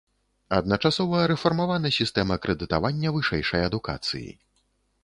Адначасова 0.59 1.19
рэфармавана 1.31 1.91
сістэма 1.99 2.39
крэдытавання 2.47 3.17
вышэйшай 3.19 3.61
адукацыі. 3.69 4.29